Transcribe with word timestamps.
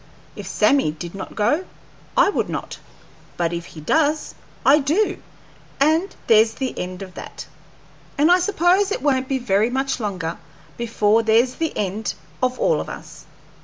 If 0.35 0.47
Sammy 0.47 0.89
did 0.89 1.13
not 1.13 1.35
go, 1.35 1.63
I 2.17 2.29
would 2.29 2.49
not, 2.49 2.79
but 3.37 3.53
if 3.53 3.65
he 3.67 3.81
does, 3.81 4.33
I 4.65 4.79
do, 4.79 5.21
and 5.79 6.15
there's 6.25 6.53
the 6.55 6.73
end 6.79 7.03
of 7.03 7.13
that; 7.13 7.45
and 8.17 8.31
I 8.31 8.39
suppose 8.39 8.89
it 8.91 9.03
won't 9.03 9.27
be 9.27 9.37
very 9.37 9.69
much 9.69 9.99
longer 9.99 10.39
before 10.75 11.21
there's 11.21 11.53
the 11.53 11.71
end 11.77 12.15
of 12.41 12.57
all 12.59 12.81
of 12.81 12.89
us. 12.89 13.25